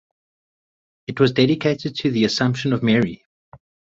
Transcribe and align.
It 1.05 1.19
was 1.19 1.31
dedicated 1.33 1.95
to 1.97 2.09
the 2.09 2.25
Assumption 2.25 2.73
of 2.73 2.81
Mary. 2.81 3.23